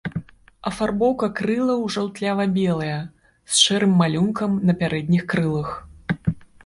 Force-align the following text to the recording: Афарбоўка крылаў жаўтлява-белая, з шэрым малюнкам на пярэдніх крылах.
Афарбоўка 0.69 1.27
крылаў 1.39 1.83
жаўтлява-белая, 1.95 2.97
з 3.53 3.67
шэрым 3.67 3.93
малюнкам 4.01 4.59
на 4.71 4.79
пярэдніх 4.81 5.23
крылах. 5.35 5.69